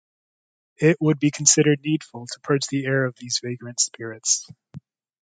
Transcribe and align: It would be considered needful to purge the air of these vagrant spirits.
It 0.79 0.97
would 0.99 1.19
be 1.19 1.29
considered 1.29 1.81
needful 1.83 2.25
to 2.25 2.39
purge 2.39 2.65
the 2.71 2.87
air 2.87 3.05
of 3.05 3.15
these 3.17 3.39
vagrant 3.43 3.79
spirits. 3.79 4.49